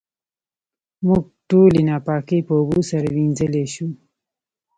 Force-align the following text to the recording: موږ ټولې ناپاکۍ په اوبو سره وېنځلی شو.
موږ 1.05 1.23
ټولې 1.49 1.81
ناپاکۍ 1.89 2.39
په 2.47 2.53
اوبو 2.59 2.79
سره 2.91 3.07
وېنځلی 3.15 3.65
شو. 3.73 3.87